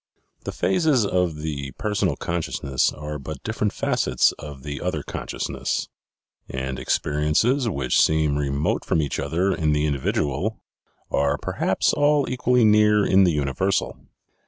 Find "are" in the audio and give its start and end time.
2.91-3.19, 11.11-11.37